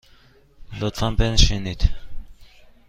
لطفاً 0.79 1.09
بنشینید. 1.11 1.89